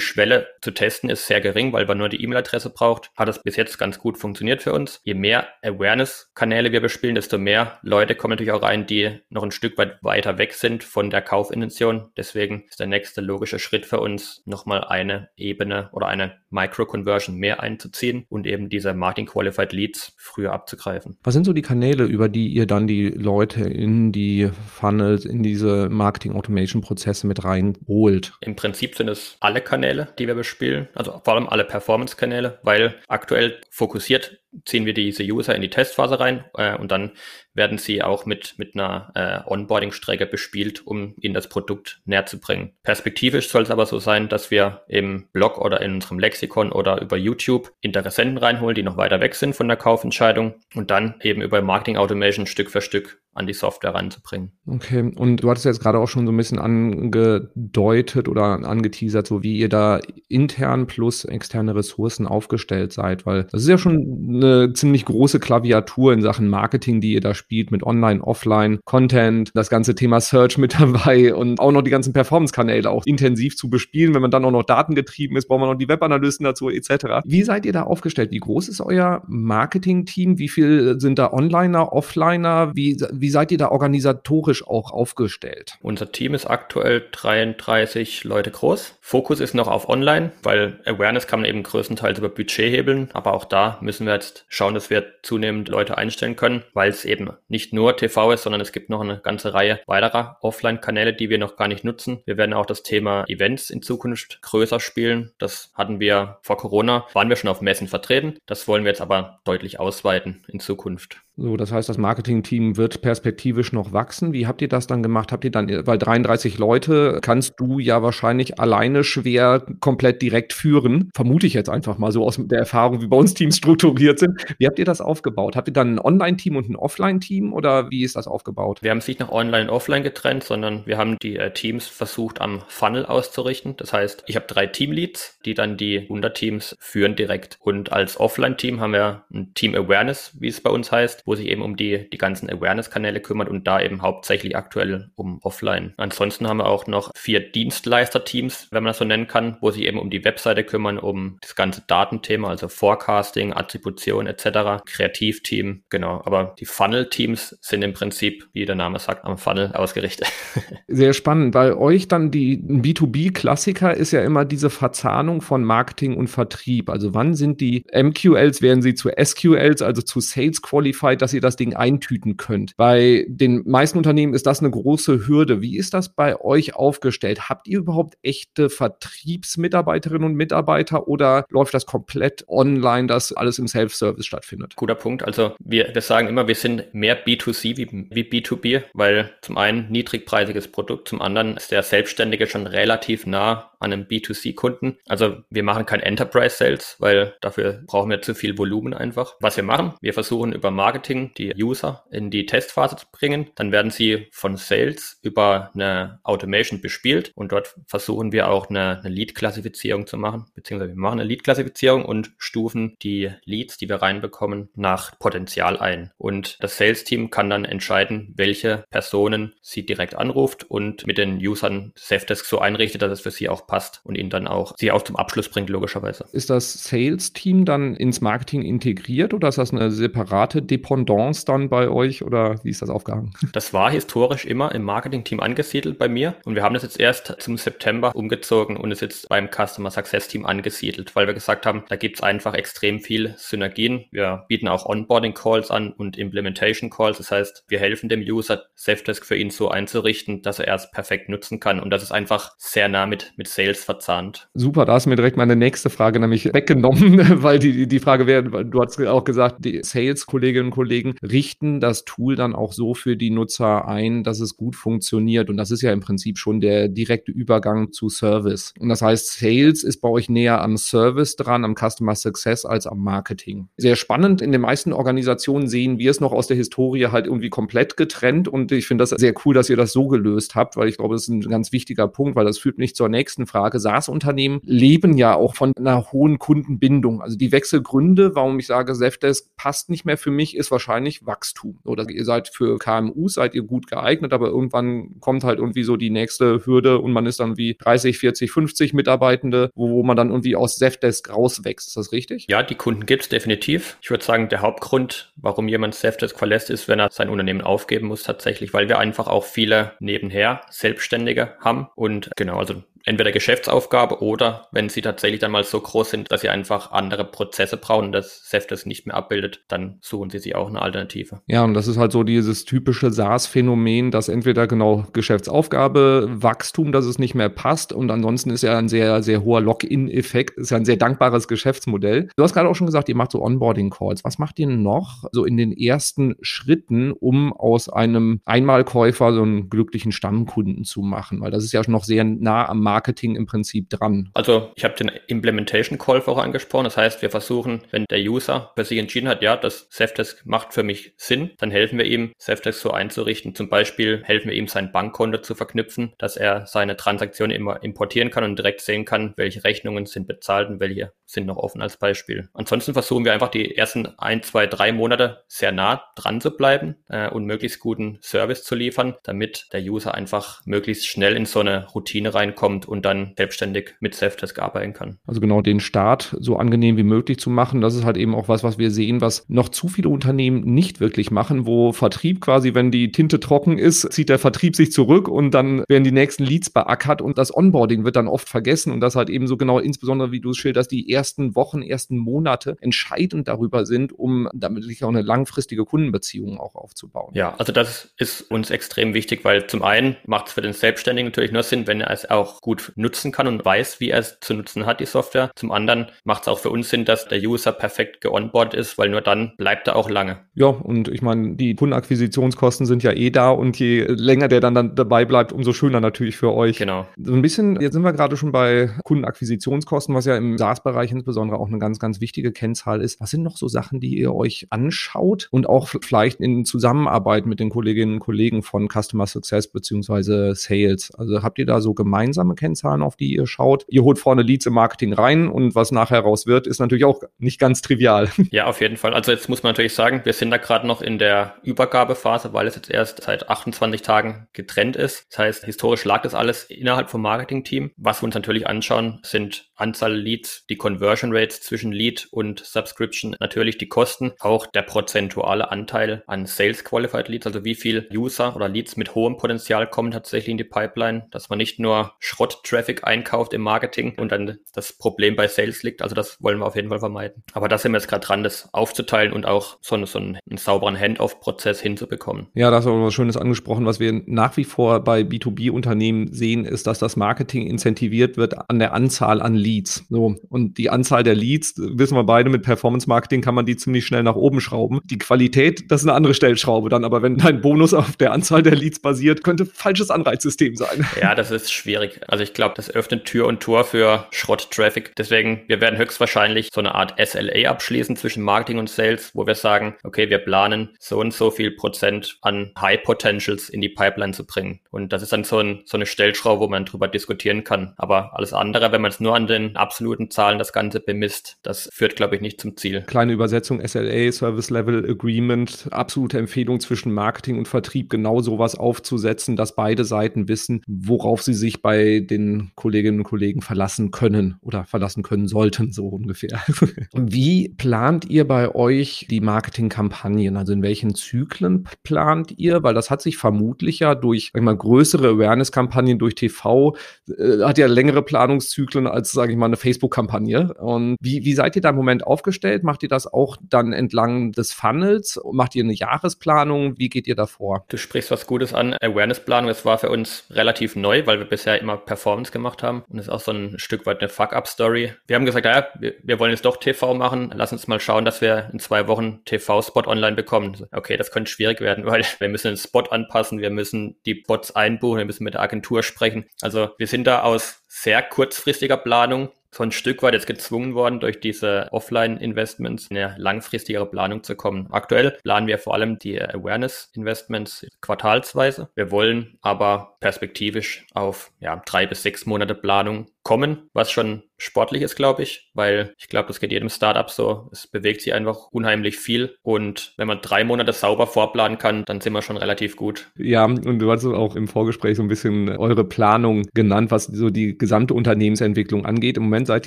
[0.00, 3.56] Schwelle zu testen ist sehr gering, weil man nur die E-Mail-Adresse braucht, hat es bis
[3.56, 5.00] jetzt ganz gut funktioniert für uns.
[5.04, 9.50] Je mehr Awareness-Kanäle wir bespielen, desto mehr Leute kommen natürlich auch rein, die noch ein
[9.50, 14.00] Stück weit weiter weg sind von der Kaufintention Deswegen ist der nächste logische Schritt für
[14.00, 20.12] uns, nochmal eine Ebene oder eine Micro-Conversion mehr einzuziehen und eben diese Marketing Qualified Leads
[20.16, 21.18] früher abzugreifen.
[21.24, 25.42] Was sind so die Kanäle, über die ihr dann die Leute in die Funnels, in
[25.42, 26.82] diese Marketing Automation
[27.14, 28.32] Prozesse mit reinholt?
[28.40, 32.96] Im Prinzip sind es alle Kanäle, die wir bespielen, also vor allem alle Performance-Kanäle, weil
[33.08, 37.12] aktuell fokussiert ziehen wir diese User in die Testphase rein äh, und dann
[37.54, 42.40] werden sie auch mit, mit einer äh, Onboarding-Strecke bespielt, um ihnen das Produkt näher zu
[42.40, 42.72] bringen.
[42.82, 47.00] Perspektivisch soll es aber so sein, dass wir im Blog oder in unserem Lexikon oder
[47.00, 51.42] über YouTube Interessenten reinholen, die noch weiter weg sind von der Kaufentscheidung und dann eben
[51.42, 54.52] über Marketing Automation Stück für Stück an die Software ranzubringen.
[54.66, 59.42] Okay, und du hattest jetzt gerade auch schon so ein bisschen angedeutet oder angeteasert, so
[59.42, 64.43] wie ihr da intern plus externe Ressourcen aufgestellt seid, weil das ist ja schon eine
[64.74, 69.70] ziemlich große Klaviatur in Sachen Marketing, die ihr da spielt mit Online, Offline, Content, das
[69.70, 74.14] ganze Thema Search mit dabei und auch noch die ganzen Performance-Kanäle auch intensiv zu bespielen.
[74.14, 77.22] Wenn man dann auch noch datengetrieben ist, braucht man noch die Webanalysten dazu etc.
[77.24, 78.30] Wie seid ihr da aufgestellt?
[78.30, 80.38] Wie groß ist euer Marketing-Team?
[80.38, 82.72] Wie viel sind da Onliner, Offliner?
[82.74, 85.76] Wie wie seid ihr da organisatorisch auch aufgestellt?
[85.80, 88.96] Unser Team ist aktuell 33 Leute groß.
[89.00, 93.08] Fokus ist noch auf Online, weil Awareness kann man eben größtenteils über Budget hebeln.
[93.12, 97.04] Aber auch da müssen wir jetzt schauen, dass wir zunehmend Leute einstellen können, weil es
[97.04, 101.30] eben nicht nur TV ist, sondern es gibt noch eine ganze Reihe weiterer Offline-Kanäle, die
[101.30, 102.22] wir noch gar nicht nutzen.
[102.26, 105.32] Wir werden auch das Thema Events in Zukunft größer spielen.
[105.38, 108.38] Das hatten wir vor Corona, waren wir schon auf Messen vertreten.
[108.46, 111.23] Das wollen wir jetzt aber deutlich ausweiten in Zukunft.
[111.36, 114.32] So, das heißt, das Marketing-Team wird perspektivisch noch wachsen.
[114.32, 115.32] Wie habt ihr das dann gemacht?
[115.32, 121.10] Habt ihr dann, weil 33 Leute kannst du ja wahrscheinlich alleine schwer komplett direkt führen.
[121.12, 124.44] Vermute ich jetzt einfach mal so aus der Erfahrung, wie bei uns Teams strukturiert sind.
[124.58, 125.56] Wie habt ihr das aufgebaut?
[125.56, 128.78] Habt ihr dann ein Online-Team und ein Offline-Team oder wie ist das aufgebaut?
[128.82, 131.88] Wir haben es nicht nach Online und Offline getrennt, sondern wir haben die äh, Teams
[131.88, 133.76] versucht am Funnel auszurichten.
[133.76, 137.58] Das heißt, ich habe drei Teamleads, die dann die Unterteams führen direkt.
[137.60, 141.48] Und als Offline-Team haben wir ein Team Awareness, wie es bei uns heißt wo sich
[141.48, 145.94] eben um die, die ganzen Awareness-Kanäle kümmert und da eben hauptsächlich aktuell um Offline.
[145.96, 149.84] Ansonsten haben wir auch noch vier Dienstleister-Teams, wenn man das so nennen kann, wo sich
[149.84, 156.22] eben um die Webseite kümmern, um das ganze Datenthema, also Forecasting, Attribution etc., Kreativteam, genau.
[156.24, 160.28] Aber die Funnel-Teams sind im Prinzip, wie der Name sagt, am Funnel ausgerichtet.
[160.86, 161.52] Sehr spannend.
[161.52, 166.90] Bei euch dann die B2B-Klassiker ist ja immer diese Verzahnung von Marketing und Vertrieb.
[166.90, 171.32] Also wann sind die MQLs, werden sie zu SQLs, also zu Sales Qualified Zeit, dass
[171.32, 172.76] ihr das Ding eintüten könnt.
[172.76, 175.62] Bei den meisten Unternehmen ist das eine große Hürde.
[175.62, 177.48] Wie ist das bei euch aufgestellt?
[177.48, 183.68] Habt ihr überhaupt echte Vertriebsmitarbeiterinnen und Mitarbeiter oder läuft das komplett online, dass alles im
[183.68, 184.76] Self-Service stattfindet?
[184.76, 185.22] Guter Punkt.
[185.22, 189.90] Also wir, wir sagen immer, wir sind mehr B2C wie, wie B2B, weil zum einen
[189.90, 194.96] niedrigpreisiges Produkt, zum anderen ist der Selbstständige schon relativ nah an einem B2C-Kunden.
[195.06, 199.34] Also wir machen kein Enterprise Sales, weil dafür brauchen wir zu viel Volumen einfach.
[199.40, 203.50] Was wir machen, wir versuchen über Marketing die User in die Testphase zu bringen.
[203.54, 209.00] Dann werden sie von Sales über eine Automation bespielt und dort versuchen wir auch eine,
[209.00, 213.96] eine Lead-Klassifizierung zu machen, beziehungsweise wir machen eine Lead-Klassifizierung und stufen die Leads, die wir
[213.96, 216.10] reinbekommen, nach Potenzial ein.
[216.18, 221.92] Und das Sales-Team kann dann entscheiden, welche Personen sie direkt anruft und mit den Usern
[221.96, 225.02] Safdesk so einrichtet, dass es für sie auch passt und ihn dann auch, sie auch
[225.02, 226.26] zum Abschluss bringt, logischerweise.
[226.32, 230.62] Ist das Sales-Team dann ins Marketing integriert oder ist das eine separate
[230.94, 233.32] Dependance dann bei euch oder wie ist das aufgehangen?
[233.52, 237.36] Das war historisch immer im Marketing-Team angesiedelt bei mir und wir haben das jetzt erst
[237.40, 241.84] zum September umgezogen und ist jetzt beim Customer Success Team angesiedelt, weil wir gesagt haben,
[241.88, 244.04] da gibt es einfach extrem viel Synergien.
[244.10, 247.18] Wir bieten auch Onboarding Calls an und Implementation Calls.
[247.18, 251.28] Das heißt, wir helfen dem User, Safdesk für ihn so einzurichten, dass er es perfekt
[251.28, 251.80] nutzen kann.
[251.80, 254.48] Und das ist einfach sehr nah mit, mit Sales verzahnt.
[254.54, 258.26] Super, da hast du mir direkt meine nächste Frage nämlich weggenommen, weil die, die Frage
[258.26, 262.94] wäre, du hast auch gesagt, die Sales-Kolleginnen und Kollegen richten das Tool dann auch so
[262.94, 265.50] für die Nutzer ein, dass es gut funktioniert.
[265.50, 268.74] Und das ist ja im Prinzip schon der direkte Übergang zu Service.
[268.78, 272.86] Und das heißt, Sales ist bei euch näher am Service dran, am Customer Success als
[272.86, 273.68] am Marketing.
[273.76, 274.42] Sehr spannend.
[274.42, 278.48] In den meisten Organisationen sehen wir es noch aus der Historie halt irgendwie komplett getrennt.
[278.48, 281.14] Und ich finde das sehr cool, dass ihr das so gelöst habt, weil ich glaube,
[281.14, 283.78] das ist ein ganz wichtiger Punkt, weil das führt mich zur nächsten Frage.
[283.80, 287.20] SaaS-Unternehmen leben ja auch von einer hohen Kundenbindung.
[287.22, 291.78] Also die Wechselgründe, warum ich sage, Zefdesk passt nicht mehr für mich, ist wahrscheinlich Wachstum.
[291.84, 295.96] Oder ihr seid für KMU, seid ihr gut geeignet, aber irgendwann kommt halt irgendwie so
[295.96, 300.16] die nächste Hürde und man ist dann wie 30, 40, 50 Mitarbeitende, wo, wo man
[300.16, 301.88] dann irgendwie aus Zefdesk rauswächst.
[301.88, 302.46] Ist das richtig?
[302.48, 303.96] Ja, die Kunden gibt es definitiv.
[304.02, 308.08] Ich würde sagen, der Hauptgrund, warum jemand Zefdesk verlässt, ist, wenn er sein Unternehmen aufgeben
[308.08, 314.22] muss tatsächlich, weil wir einfach auch viele nebenher Selbstständige haben und genau, also entweder Geschäftsaufgabe
[314.22, 318.12] oder wenn sie tatsächlich dann mal so groß sind, dass sie einfach andere Prozesse brauchen,
[318.12, 321.40] dass SEF das nicht mehr abbildet, dann suchen sie sich auch eine Alternative.
[321.46, 327.04] Ja, und das ist halt so dieses typische SaaS-Phänomen, dass entweder genau Geschäftsaufgabe, Wachstum, dass
[327.04, 330.78] es nicht mehr passt und ansonsten ist ja ein sehr, sehr hoher Lock-in-Effekt, ist ja
[330.78, 332.28] ein sehr dankbares Geschäftsmodell.
[332.36, 334.24] Du hast gerade auch schon gesagt, ihr macht so Onboarding-Calls.
[334.24, 339.68] Was macht ihr noch so in den ersten Schritten, um aus einem Einmalkäufer so einen
[339.68, 341.40] glücklichen Stammkunden zu machen?
[341.40, 344.30] Weil das ist ja noch sehr nah am Markt Marketing im Prinzip dran?
[344.34, 346.84] Also ich habe den Implementation Call vorher angesprochen.
[346.84, 350.72] Das heißt, wir versuchen, wenn der User für sich entschieden hat, ja, das Safdesk macht
[350.72, 353.56] für mich Sinn, dann helfen wir ihm, Safdesk so einzurichten.
[353.56, 358.30] Zum Beispiel helfen wir ihm, sein Bankkonto zu verknüpfen, dass er seine Transaktionen immer importieren
[358.30, 361.96] kann und direkt sehen kann, welche Rechnungen sind bezahlt und welche sind noch offen als
[361.96, 362.48] Beispiel.
[362.54, 366.96] Ansonsten versuchen wir einfach die ersten ein, zwei, drei Monate sehr nah dran zu bleiben
[367.08, 371.60] äh, und möglichst guten Service zu liefern, damit der User einfach möglichst schnell in so
[371.60, 375.18] eine Routine reinkommt und dann selbstständig mit Self-Test arbeiten kann.
[375.26, 377.80] Also genau den Start so angenehm wie möglich zu machen.
[377.80, 381.00] Das ist halt eben auch was, was wir sehen, was noch zu viele Unternehmen nicht
[381.00, 385.28] wirklich machen, wo Vertrieb quasi, wenn die Tinte trocken ist, zieht der Vertrieb sich zurück
[385.28, 389.00] und dann werden die nächsten Leads beackert und das Onboarding wird dann oft vergessen und
[389.00, 392.76] das halt eben so genau, insbesondere wie du es schilderst, die ersten Wochen, ersten Monate
[392.80, 397.32] entscheidend darüber sind, um damit sich auch eine langfristige Kundenbeziehung auch aufzubauen.
[397.34, 401.30] Ja, also das ist uns extrem wichtig, weil zum einen macht es für den Selbstständigen
[401.30, 404.18] natürlich nur Sinn, wenn er es auch gut gut nutzen kann und weiß, wie er
[404.18, 405.50] es zu nutzen hat, die Software.
[405.54, 409.08] Zum anderen macht es auch für uns Sinn, dass der User perfekt geonboard ist, weil
[409.08, 410.38] nur dann bleibt er auch lange.
[410.54, 414.74] Ja, und ich meine, die Kundenakquisitionskosten sind ja eh da und je länger der dann,
[414.74, 416.78] dann dabei bleibt, umso schöner natürlich für euch.
[416.78, 417.06] Genau.
[417.16, 421.58] So ein bisschen, jetzt sind wir gerade schon bei Kundenakquisitionskosten, was ja im SaaS-Bereich insbesondere
[421.58, 423.20] auch eine ganz, ganz wichtige Kennzahl ist.
[423.20, 427.60] Was sind noch so Sachen, die ihr euch anschaut und auch vielleicht in Zusammenarbeit mit
[427.60, 431.12] den Kolleginnen und Kollegen von Customer Success beziehungsweise Sales?
[431.14, 432.63] Also habt ihr da so gemeinsame Kennzahlen,
[433.02, 433.84] auf die ihr schaut.
[433.88, 437.22] Ihr holt vorne Leads im Marketing rein und was nachher raus wird, ist natürlich auch
[437.38, 438.30] nicht ganz trivial.
[438.50, 439.14] Ja, auf jeden Fall.
[439.14, 442.68] Also jetzt muss man natürlich sagen, wir sind da gerade noch in der Übergabephase, weil
[442.68, 445.26] es jetzt erst seit 28 Tagen getrennt ist.
[445.30, 447.90] Das heißt, historisch lag das alles innerhalb vom Marketing-Team.
[447.96, 453.36] Was wir uns natürlich anschauen, sind Anzahl Leads, die Conversion Rates zwischen Lead und Subscription,
[453.40, 458.54] natürlich die Kosten, auch der prozentuale Anteil an Sales Qualified Leads, also wie viel User
[458.54, 462.62] oder Leads mit hohem Potenzial kommen tatsächlich in die Pipeline, dass man nicht nur Schrott
[462.64, 466.02] Traffic einkauft im Marketing und dann das Problem bei Sales liegt.
[466.02, 467.42] Also das wollen wir auf jeden Fall vermeiden.
[467.52, 470.58] Aber da sind wir jetzt gerade dran, das aufzuteilen und auch so, so einen, einen
[470.58, 472.48] sauberen Handoff-Prozess hinzubekommen.
[472.54, 473.86] Ja, da hast du auch was Schönes angesprochen.
[473.86, 478.78] Was wir nach wie vor bei B2B-Unternehmen sehen, ist, dass das Marketing incentiviert wird an
[478.78, 480.04] der Anzahl an Leads.
[480.10, 480.36] So.
[480.50, 484.22] Und die Anzahl der Leads, wissen wir beide, mit Performance-Marketing kann man die ziemlich schnell
[484.22, 485.00] nach oben schrauben.
[485.04, 487.04] Die Qualität, das ist eine andere Stellschraube dann.
[487.04, 491.06] Aber wenn dein Bonus auf der Anzahl der Leads basiert, könnte falsches Anreizsystem sein.
[491.20, 492.20] Ja, das ist schwierig.
[492.26, 495.14] Also ich glaube, das öffnet Tür und Tor für Schrott-Traffic.
[495.16, 499.54] Deswegen, wir werden höchstwahrscheinlich so eine Art SLA abschließen zwischen Marketing und Sales, wo wir
[499.54, 504.32] sagen, okay, wir planen so und so viel Prozent an High Potentials in die Pipeline
[504.32, 504.80] zu bringen.
[504.90, 507.94] Und das ist dann so, ein, so eine Stellschraube, wo man drüber diskutieren kann.
[507.96, 511.88] Aber alles andere, wenn man es nur an den absoluten Zahlen das Ganze bemisst, das
[511.92, 513.02] führt, glaube ich, nicht zum Ziel.
[513.02, 519.56] Kleine Übersetzung SLA, Service Level Agreement, absolute Empfehlung zwischen Marketing und Vertrieb, genau sowas aufzusetzen,
[519.56, 524.56] dass beide Seiten wissen, worauf sie sich bei den den Kolleginnen und Kollegen verlassen können
[524.60, 526.62] oder verlassen können sollten, so ungefähr.
[527.14, 530.56] Wie plant ihr bei euch die Marketingkampagnen?
[530.56, 532.82] Also in welchen Zyklen plant ihr?
[532.82, 536.96] Weil das hat sich vermutlich ja durch sag mal, größere Awareness-Kampagnen durch TV,
[537.28, 540.72] äh, hat ja längere Planungszyklen als, sage ich mal, eine Facebook-Kampagne.
[540.72, 542.82] Und wie, wie seid ihr da im Moment aufgestellt?
[542.82, 545.38] Macht ihr das auch dann entlang des Funnels?
[545.52, 546.98] Macht ihr eine Jahresplanung?
[546.98, 547.84] Wie geht ihr da vor?
[547.88, 548.94] Du sprichst was Gutes an.
[548.94, 553.04] Awareness-Planung, das war für uns relativ neu, weil wir bisher immer Performance gemacht haben.
[553.06, 555.12] Und das ist auch so ein Stück weit eine Fuck-Up-Story.
[555.26, 557.52] Wir haben gesagt, ja, wir, wir wollen jetzt doch TV machen.
[557.54, 560.86] Lass uns mal schauen, dass wir in zwei Wochen TV-Spot online bekommen.
[560.90, 564.74] Okay, das könnte schwierig werden, weil wir müssen den Spot anpassen, wir müssen die Bots
[564.74, 566.46] einbuchen, wir müssen mit der Agentur sprechen.
[566.62, 569.33] Also wir sind da aus sehr kurzfristiger Planung
[569.74, 574.54] so ein Stück weit jetzt gezwungen worden, durch diese Offline-Investments in eine langfristigere Planung zu
[574.54, 574.86] kommen.
[574.92, 578.88] Aktuell planen wir vor allem die Awareness-Investments quartalsweise.
[578.94, 585.02] Wir wollen aber perspektivisch auf ja, drei bis sechs Monate Planung kommen, was schon sportlich
[585.02, 587.68] ist, glaube ich, weil ich glaube, das geht jedem Startup so.
[587.72, 592.20] Es bewegt sich einfach unheimlich viel und wenn man drei Monate sauber vorplanen kann, dann
[592.20, 593.30] sind wir schon relativ gut.
[593.36, 597.50] Ja, und du hast auch im Vorgespräch so ein bisschen eure Planung genannt, was so
[597.50, 599.36] die gesamte Unternehmensentwicklung angeht.
[599.36, 599.86] Im Moment seid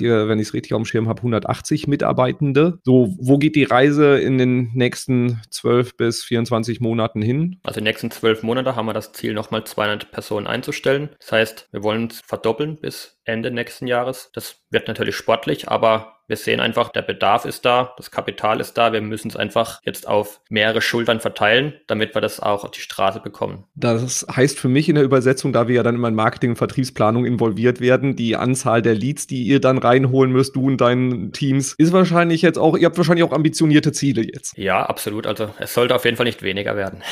[0.00, 2.78] ihr, wenn ich es richtig auf dem Schirm habe, 180 Mitarbeitende.
[2.84, 7.58] So, wo geht die Reise in den nächsten 12 bis 24 Monaten hin?
[7.64, 11.10] Also in den nächsten 12 Monate haben wir das Ziel, nochmal 200 Personen einzustellen.
[11.18, 14.30] Das heißt, wir wollen es verdoppeln bis Ende nächsten Jahres.
[14.32, 18.74] Das wird natürlich sportlich, aber wir sehen einfach, der Bedarf ist da, das Kapital ist
[18.74, 18.92] da.
[18.92, 22.80] Wir müssen es einfach jetzt auf mehrere Schultern verteilen, damit wir das auch auf die
[22.80, 23.64] Straße bekommen.
[23.74, 26.56] Das heißt für mich in der Übersetzung, da wir ja dann immer in Marketing- und
[26.56, 31.32] Vertriebsplanung involviert werden, die Anzahl der Leads, die ihr dann reinholen müsst, du und deinen
[31.32, 34.56] Teams, ist wahrscheinlich jetzt auch, ihr habt wahrscheinlich auch ambitionierte Ziele jetzt.
[34.58, 35.26] Ja, absolut.
[35.26, 37.02] Also es sollte auf jeden Fall nicht weniger werden.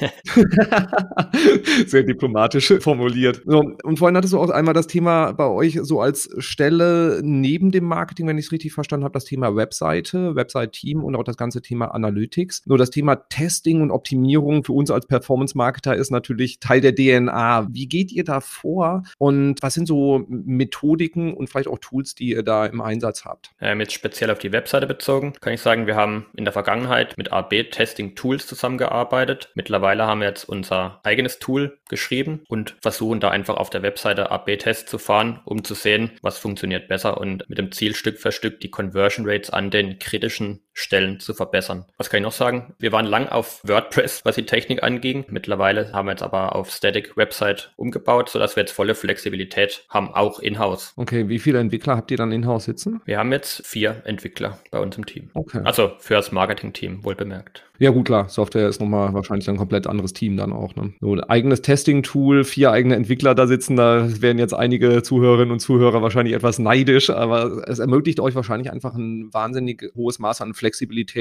[1.86, 3.42] Sehr diplomatisch formuliert.
[3.46, 7.70] So, und vorhin hattest du auch einmal das Thema bei euch so als Stelle neben
[7.70, 11.36] dem Marketing, wenn ich es richtig verstanden habe, das Thema Webseite, Website-Team und auch das
[11.36, 12.62] ganze Thema Analytics.
[12.66, 17.68] Nur das Thema Testing und Optimierung für uns als Performance-Marketer ist natürlich Teil der DNA.
[17.70, 22.30] Wie geht ihr da vor und was sind so Methodiken und vielleicht auch Tools, die
[22.30, 23.50] ihr da im Einsatz habt?
[23.60, 27.16] Ähm, jetzt speziell auf die Webseite bezogen, kann ich sagen, wir haben in der Vergangenheit
[27.18, 29.50] mit AB-Testing-Tools zusammengearbeitet.
[29.54, 34.30] Mittlerweile haben wir jetzt unser eigenes Tool geschrieben und versuchen da einfach auf der Webseite
[34.30, 38.32] AB-Tests zu fahren, um zu sehen, was funktioniert besser und mit dem Ziel Stück für
[38.32, 41.86] Stück die Conversion Rates an den kritischen Stellen zu verbessern.
[41.96, 42.74] Was kann ich noch sagen?
[42.78, 45.24] Wir waren lang auf WordPress, was die Technik anging.
[45.30, 50.12] Mittlerweile haben wir jetzt aber auf Static Website umgebaut, sodass wir jetzt volle Flexibilität haben,
[50.12, 50.92] auch in-house.
[50.96, 53.00] Okay, wie viele Entwickler habt ihr dann in-house sitzen?
[53.06, 55.30] Wir haben jetzt vier Entwickler bei uns im Team.
[55.32, 55.62] Okay.
[55.64, 57.62] Also für das Marketing-Team, wohl bemerkt.
[57.78, 58.28] Ja, gut, klar.
[58.28, 60.74] Software ist nochmal wahrscheinlich ein komplett anderes Team dann auch.
[60.76, 60.94] Ne?
[61.00, 65.60] So ein eigenes Testing-Tool, vier eigene Entwickler da sitzen, da werden jetzt einige Zuhörerinnen und
[65.60, 70.54] Zuhörer wahrscheinlich etwas neidisch, aber es ermöglicht euch wahrscheinlich einfach ein wahnsinnig hohes Maß an
[70.54, 70.65] Flexibilität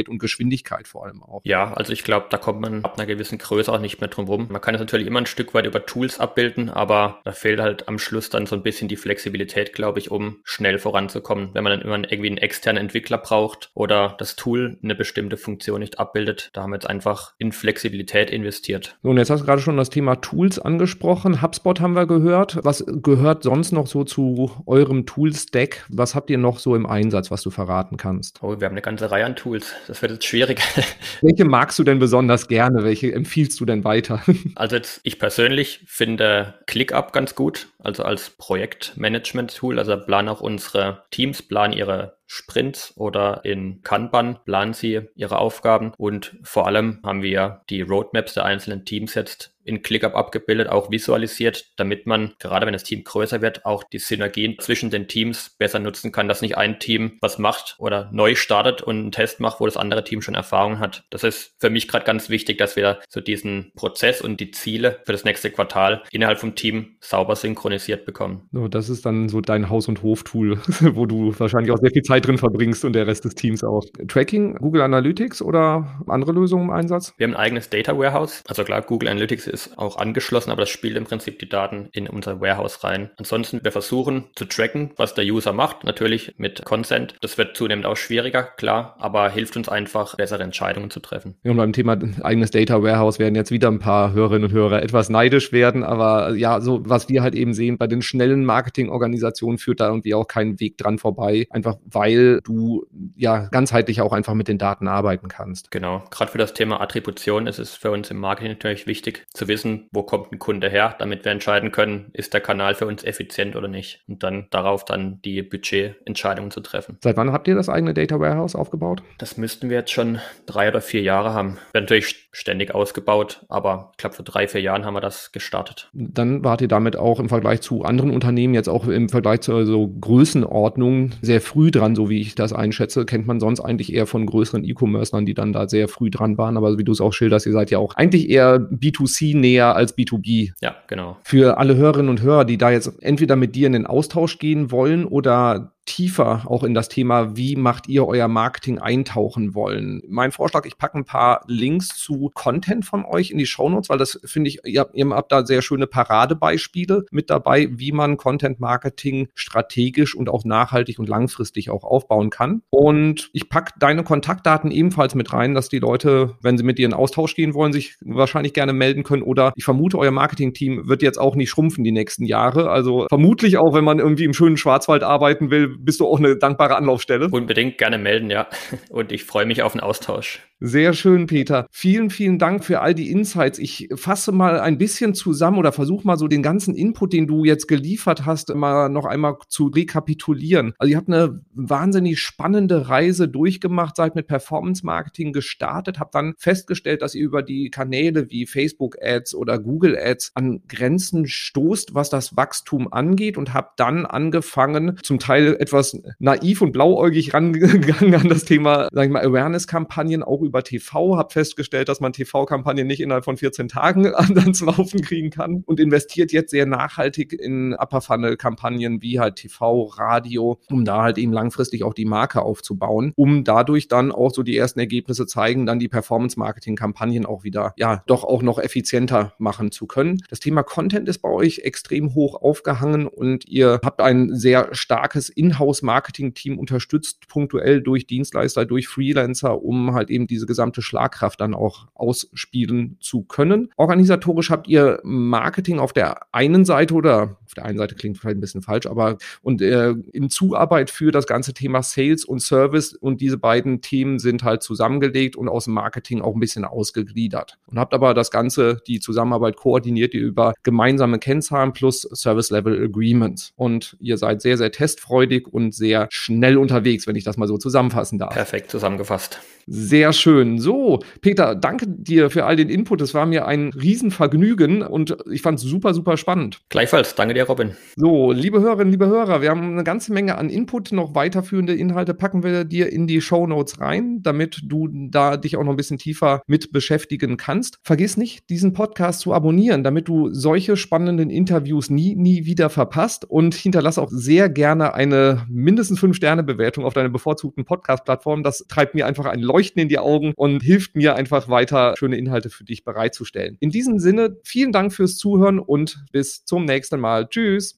[0.09, 1.41] und Geschwindigkeit vor allem auch.
[1.43, 4.25] Ja, also ich glaube, da kommt man ab einer gewissen Größe auch nicht mehr drum
[4.25, 4.47] rum.
[4.49, 7.87] Man kann es natürlich immer ein Stück weit über Tools abbilden, aber da fehlt halt
[7.87, 11.49] am Schluss dann so ein bisschen die Flexibilität, glaube ich, um schnell voranzukommen.
[11.53, 15.79] Wenn man dann immer irgendwie einen externen Entwickler braucht oder das Tool eine bestimmte Funktion
[15.79, 18.97] nicht abbildet, da haben wir jetzt einfach in Flexibilität investiert.
[19.03, 21.41] So, und jetzt hast du gerade schon das Thema Tools angesprochen.
[21.41, 22.59] HubSpot haben wir gehört.
[22.63, 25.85] Was gehört sonst noch so zu eurem Tool-Stack?
[25.89, 28.41] Was habt ihr noch so im Einsatz, was du verraten kannst?
[28.41, 29.73] Oh, wir haben eine ganze Reihe an Tools.
[29.87, 30.59] Das wird jetzt schwierig.
[31.21, 32.83] Welche magst du denn besonders gerne?
[32.83, 34.21] Welche empfiehlst du denn weiter?
[34.55, 39.79] Also jetzt, ich persönlich finde ClickUp ganz gut, also als Projektmanagement-Tool.
[39.79, 45.93] Also planen auch unsere Teams, planen ihre Sprints oder in Kanban planen sie ihre Aufgaben
[45.97, 50.91] und vor allem haben wir die Roadmaps der einzelnen Teams jetzt in ClickUp abgebildet, auch
[50.91, 55.55] visualisiert, damit man, gerade wenn das Team größer wird, auch die Synergien zwischen den Teams
[55.57, 59.39] besser nutzen kann, dass nicht ein Team was macht oder neu startet und einen Test
[59.39, 61.03] macht, wo das andere Team schon Erfahrung hat.
[61.09, 64.99] Das ist für mich gerade ganz wichtig, dass wir so diesen Prozess und die Ziele
[65.03, 67.35] für das nächste Quartal innerhalb vom Team sauber
[67.79, 68.41] synchronisiert bekommen.
[68.51, 70.57] So, das ist dann so dein Haus- und Hof-Tool,
[70.93, 73.83] wo du wahrscheinlich auch sehr viel Zeit drin verbringst und der Rest des Teams auch.
[74.07, 77.13] Tracking, Google Analytics oder andere Lösungen im Einsatz?
[77.17, 78.43] Wir haben ein eigenes Data Warehouse.
[78.47, 82.07] Also klar, Google Analytics ist auch angeschlossen, aber das spielt im Prinzip die Daten in
[82.07, 83.09] unser Warehouse rein.
[83.17, 87.15] Ansonsten, wir versuchen zu tracken, was der User macht, natürlich mit Consent.
[87.21, 91.35] Das wird zunehmend auch schwieriger, klar, aber hilft uns einfach, bessere Entscheidungen zu treffen.
[91.43, 94.81] Ja, und beim Thema eigenes Data Warehouse werden jetzt wieder ein paar Hörerinnen und Hörer
[94.81, 99.57] etwas neidisch werden, aber ja, so was wir halt eben sehen, bei den schnellen Marketingorganisationen
[99.57, 104.33] führt da irgendwie auch kein Weg dran vorbei, einfach weil du ja ganzheitlich auch einfach
[104.33, 105.71] mit den Daten arbeiten kannst.
[105.71, 109.47] Genau, gerade für das Thema Attribution ist es für uns im Marketing natürlich wichtig zu
[109.47, 113.03] wissen, wo kommt ein Kunde her, damit wir entscheiden können, ist der Kanal für uns
[113.03, 114.03] effizient oder nicht.
[114.07, 116.97] Und dann darauf dann die Budgetentscheidungen zu treffen.
[117.01, 119.03] Seit wann habt ihr das eigene Data Warehouse aufgebaut?
[119.17, 121.57] Das müssten wir jetzt schon drei oder vier Jahre haben.
[121.71, 125.89] Wäre natürlich ständig ausgebaut, aber ich glaube, vor drei, vier Jahren haben wir das gestartet.
[125.93, 129.65] Dann wart ihr damit auch im Vergleich zu anderen Unternehmen, jetzt auch im Vergleich zur
[129.65, 133.05] so Größenordnung, sehr früh dran, so wie ich das einschätze.
[133.05, 136.57] Kennt man sonst eigentlich eher von größeren E-Commercern, die dann da sehr früh dran waren.
[136.57, 139.97] Aber wie du es auch schilderst, ihr seid ja auch eigentlich eher B2C näher als
[139.97, 140.51] B2B.
[140.61, 141.17] Ja, genau.
[141.23, 144.71] Für alle Hörerinnen und Hörer, die da jetzt entweder mit dir in den Austausch gehen
[144.71, 150.01] wollen oder tiefer auch in das Thema, wie macht ihr euer Marketing eintauchen wollen.
[150.07, 153.97] Mein Vorschlag, ich packe ein paar Links zu Content von euch in die Shownotes, weil
[153.97, 158.17] das finde ich, ihr habt, ihr habt da sehr schöne Paradebeispiele mit dabei, wie man
[158.17, 162.61] Content Marketing strategisch und auch nachhaltig und langfristig auch aufbauen kann.
[162.69, 166.87] Und ich packe deine Kontaktdaten ebenfalls mit rein, dass die Leute, wenn sie mit dir
[166.87, 169.21] in Austausch gehen wollen, sich wahrscheinlich gerne melden können.
[169.21, 172.69] Oder ich vermute, euer Marketing-Team wird jetzt auch nicht schrumpfen die nächsten Jahre.
[172.69, 176.35] Also vermutlich auch, wenn man irgendwie im schönen Schwarzwald arbeiten will, bist du auch eine
[176.35, 177.29] dankbare Anlaufstelle.
[177.29, 178.47] Unbedingt gerne melden, ja.
[178.89, 180.41] Und ich freue mich auf den Austausch.
[180.61, 181.67] Sehr schön, Peter.
[181.69, 183.59] Vielen, vielen Dank für all die Insights.
[183.59, 187.43] Ich fasse mal ein bisschen zusammen oder versuche mal so den ganzen Input, den du
[187.43, 190.73] jetzt geliefert hast, mal noch einmal zu rekapitulieren.
[190.77, 196.35] Also ihr habt eine wahnsinnig spannende Reise durchgemacht, seid mit Performance Marketing gestartet, habt dann
[196.37, 201.95] festgestellt, dass ihr über die Kanäle wie Facebook Ads oder Google Ads an Grenzen stoßt,
[201.95, 208.15] was das Wachstum angeht und habt dann angefangen, zum Teil etwas naiv und blauäugig rangegangen
[208.15, 212.87] an das Thema, sag ich mal, Awareness-Kampagnen auch über TV, habe festgestellt, dass man TV-Kampagnen
[212.87, 217.73] nicht innerhalb von 14 Tagen ans Laufen kriegen kann und investiert jetzt sehr nachhaltig in
[217.73, 223.13] Upper Funnel-Kampagnen wie halt TV, Radio, um da halt eben langfristig auch die Marke aufzubauen,
[223.15, 228.03] um dadurch dann auch so die ersten Ergebnisse zeigen, dann die Performance-Marketing-Kampagnen auch wieder, ja,
[228.07, 230.21] doch auch noch effizienter machen zu können.
[230.29, 235.29] Das Thema Content ist bei euch extrem hoch aufgehangen und ihr habt ein sehr starkes
[235.29, 241.53] Inhouse-Marketing-Team unterstützt, punktuell durch Dienstleister, durch Freelancer, um halt eben die diese gesamte Schlagkraft dann
[241.53, 243.69] auch ausspielen zu können.
[243.77, 248.37] Organisatorisch habt ihr Marketing auf der einen Seite oder auf der einen Seite klingt vielleicht
[248.37, 252.93] ein bisschen falsch, aber und äh, in Zuarbeit für das ganze Thema Sales und Service
[252.93, 257.57] und diese beiden Themen sind halt zusammengelegt und aus dem Marketing auch ein bisschen ausgegliedert.
[257.67, 262.83] Und habt aber das Ganze, die Zusammenarbeit koordiniert ihr über gemeinsame Kennzahlen plus Service Level
[262.83, 263.53] Agreements.
[263.55, 267.57] Und ihr seid sehr, sehr testfreudig und sehr schnell unterwegs, wenn ich das mal so
[267.57, 268.33] zusammenfassen darf.
[268.33, 269.39] Perfekt zusammengefasst.
[269.67, 270.24] Sehr schön.
[270.25, 273.01] So, Peter, danke dir für all den Input.
[273.01, 276.61] Es war mir ein Riesenvergnügen und ich fand es super, super spannend.
[276.69, 277.13] Gleichfalls.
[277.13, 277.75] Danke dir, Robin.
[277.95, 280.91] So, liebe Hörerinnen, liebe Hörer, wir haben eine ganze Menge an Input.
[280.93, 285.57] Noch weiterführende Inhalte packen wir dir in die Show Notes rein, damit du da dich
[285.57, 287.77] auch noch ein bisschen tiefer mit beschäftigen kannst.
[287.83, 293.25] Vergiss nicht, diesen Podcast zu abonnieren, damit du solche spannenden Interviews nie, nie wieder verpasst
[293.29, 298.41] und hinterlass auch sehr gerne eine mindestens 5-Sterne-Bewertung auf deiner bevorzugten Podcast-Plattform.
[298.41, 302.17] Das treibt mir einfach ein Leuchten in die Augen und hilft mir einfach weiter, schöne
[302.17, 303.57] Inhalte für dich bereitzustellen.
[303.59, 307.27] In diesem Sinne, vielen Dank fürs Zuhören und bis zum nächsten Mal.
[307.27, 307.75] Tschüss.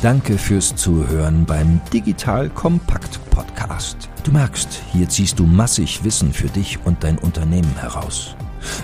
[0.00, 4.08] Danke fürs Zuhören beim Digital Kompakt Podcast.
[4.22, 8.36] Du merkst, hier ziehst du massig Wissen für dich und dein Unternehmen heraus.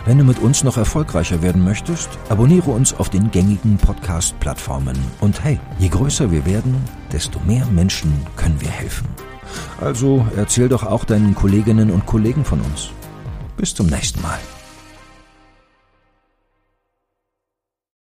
[0.06, 4.96] Wenn du mit uns noch erfolgreicher werden möchtest, abonniere uns auf den gängigen Podcast-Plattformen.
[5.20, 6.76] Und hey, je größer wir werden,
[7.12, 9.06] desto mehr Menschen können wir helfen.
[9.80, 12.90] Also erzähl doch auch deinen Kolleginnen und Kollegen von uns.
[13.56, 14.38] Bis zum nächsten Mal.